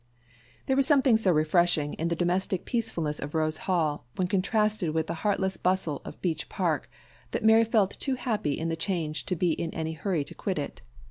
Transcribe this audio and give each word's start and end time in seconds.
THERE 0.65 0.75
was 0.77 0.87
something 0.87 1.15
so 1.15 1.31
refreshing 1.31 1.93
in 1.93 2.07
the 2.07 2.15
domestic 2.15 2.65
peacefulness 2.65 3.19
of 3.19 3.35
Rose 3.35 3.57
Hall, 3.69 4.07
when 4.15 4.27
contrasted 4.27 4.95
with 4.95 5.05
the 5.05 5.13
heartless 5.21 5.57
bustle 5.57 6.01
of 6.03 6.19
Beech 6.23 6.49
Park, 6.49 6.89
that 7.29 7.43
Mary 7.43 7.63
felt 7.63 7.99
too 7.99 8.15
happy 8.15 8.57
in 8.57 8.69
the 8.69 8.75
change 8.75 9.27
to 9.27 9.35
be 9.35 9.51
in 9.51 9.71
any 9.75 9.93
hurry 9.93 10.23
to 10.23 10.33
quit 10.33 10.57
it. 10.57 10.81